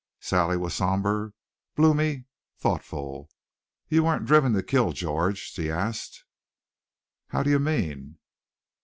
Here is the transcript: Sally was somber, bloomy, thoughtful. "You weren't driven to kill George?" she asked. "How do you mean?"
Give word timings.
Sally 0.19 0.57
was 0.57 0.73
somber, 0.73 1.31
bloomy, 1.75 2.25
thoughtful. 2.57 3.29
"You 3.87 4.03
weren't 4.05 4.25
driven 4.25 4.51
to 4.53 4.63
kill 4.63 4.93
George?" 4.93 5.37
she 5.51 5.69
asked. 5.69 6.23
"How 7.27 7.43
do 7.43 7.51
you 7.51 7.59
mean?" 7.59 8.17